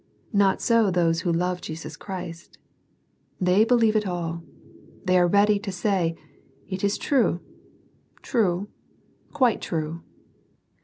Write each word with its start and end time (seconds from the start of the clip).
Not 0.33 0.61
so 0.63 0.89
those 0.89 1.21
who 1.21 1.31
love 1.31 1.61
Jesus 1.61 1.95
Christ,— 1.95 2.57
^they 3.49 3.67
believe 3.67 3.95
it 3.95 4.07
all 4.07 4.37
j 4.37 4.43
they 5.05 5.19
are 5.19 5.27
ready 5.27 5.59
to 5.59 5.71
say, 5.71 6.15
It 6.67 6.83
is 6.83 6.97
true, 6.97 7.39
true, 8.23 8.67
quite 9.31 9.61
true. 9.61 10.01